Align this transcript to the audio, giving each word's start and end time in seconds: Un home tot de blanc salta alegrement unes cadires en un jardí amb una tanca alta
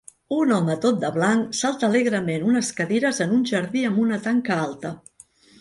Un 0.35 0.53
home 0.53 0.77
tot 0.85 0.95
de 1.03 1.11
blanc 1.17 1.51
salta 1.59 1.89
alegrement 1.93 2.49
unes 2.53 2.73
cadires 2.81 3.23
en 3.27 3.37
un 3.39 3.47
jardí 3.53 3.87
amb 3.91 4.03
una 4.07 4.21
tanca 4.29 4.59
alta 4.67 4.97